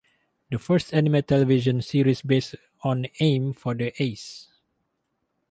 [0.49, 4.47] The first anime television series based on Aim for the Ace!